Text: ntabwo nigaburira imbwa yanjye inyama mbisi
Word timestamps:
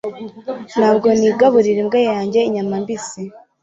ntabwo 0.79 1.07
nigaburira 1.19 1.79
imbwa 1.83 1.99
yanjye 2.09 2.39
inyama 2.47 2.75
mbisi 2.83 3.21